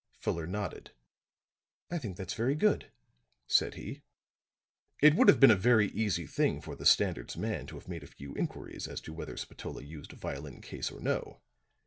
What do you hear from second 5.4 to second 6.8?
a very easy thing for